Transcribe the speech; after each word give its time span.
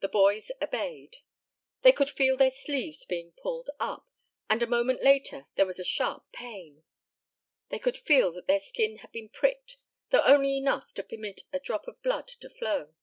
The 0.00 0.08
boys 0.08 0.50
obeyed. 0.60 1.18
They 1.82 1.92
could 1.92 2.10
feel 2.10 2.36
their 2.36 2.50
sleeves 2.50 3.04
being 3.04 3.30
pulled 3.40 3.70
up, 3.78 4.08
and 4.50 4.60
a 4.60 4.66
moment 4.66 5.04
later 5.04 5.46
there 5.54 5.66
was 5.66 5.78
a 5.78 5.84
sharp 5.84 6.24
pain. 6.32 6.82
They 7.68 7.78
could 7.78 7.96
feel 7.96 8.32
that 8.32 8.48
their 8.48 8.58
skin 8.58 8.96
had 8.96 9.12
been 9.12 9.28
pricked, 9.28 9.76
though 10.10 10.22
only 10.24 10.56
enough 10.58 10.92
to 10.94 11.04
permit 11.04 11.42
a 11.52 11.60
drop 11.60 11.86
of 11.86 12.02
blood 12.02 12.26
to 12.26 12.50
flow. 12.50 12.94